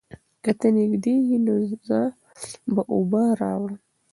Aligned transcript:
که 0.43 0.51
ته 0.59 0.67
تږی 0.77 1.15
یې، 1.31 1.37
نو 1.45 1.55
زه 1.87 2.01
به 2.73 2.81
اوبه 2.93 3.23
راوړم. 3.41 3.79